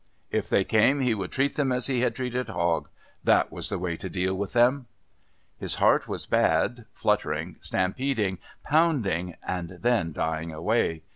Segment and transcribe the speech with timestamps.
[0.31, 2.89] If they came he would treat them as he had treated Hogg.
[3.23, 4.87] That was the way to deal with them!
[5.59, 11.03] His heart was bad, fluttering, stampeding, pounding and then dying away.